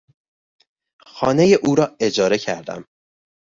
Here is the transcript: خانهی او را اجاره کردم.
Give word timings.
خانهی 1.05 1.55
او 1.63 1.75
را 1.75 1.95
اجاره 1.99 2.37
کردم. 2.37 2.85